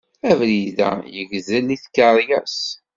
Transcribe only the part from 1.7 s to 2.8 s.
i tkeryas.